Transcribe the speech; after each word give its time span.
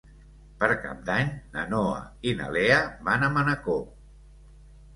Per 0.61 0.69
Cap 0.85 1.03
d'Any 1.09 1.29
na 1.57 1.67
Noa 1.75 2.01
i 2.31 2.35
na 2.41 2.49
Lea 2.57 2.81
van 3.11 3.27
a 3.29 3.33
Manacor. 3.39 3.81